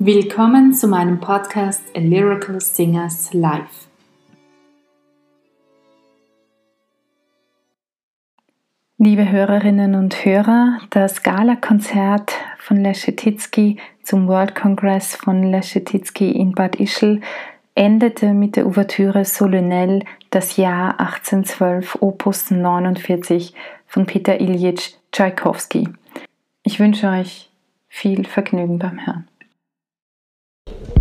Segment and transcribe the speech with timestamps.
[0.00, 3.88] Willkommen zu meinem Podcast A Lyrical Singers Live.
[8.98, 16.76] Liebe Hörerinnen und Hörer, das Gala-Konzert von Leschetizky zum World Congress von Leschetizky in Bad
[16.76, 17.20] Ischl
[17.74, 23.52] endete mit der Ouvertüre Solennell das Jahr 1812 Opus 49
[23.88, 25.88] von Peter Ilyich Tschaikowski.
[26.62, 27.50] Ich wünsche euch
[27.88, 29.27] viel Vergnügen beim Hören.
[30.68, 30.97] Thank you.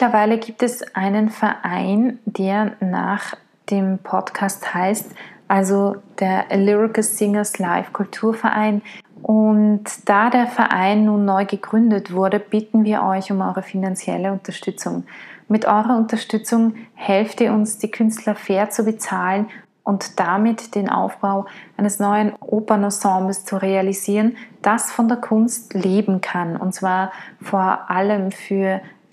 [0.00, 3.34] Mittlerweile gibt es einen Verein, der nach
[3.68, 5.10] dem Podcast heißt,
[5.48, 8.82] also der Lyrical Singers Live Kulturverein.
[9.22, 15.02] Und da der Verein nun neu gegründet wurde, bitten wir euch um eure finanzielle Unterstützung.
[15.48, 19.48] Mit eurer Unterstützung helft ihr uns, die Künstler fair zu bezahlen
[19.82, 26.56] und damit den Aufbau eines neuen Opernensembles zu realisieren, das von der Kunst leben kann.
[26.56, 27.10] Und zwar
[27.42, 28.80] vor allem für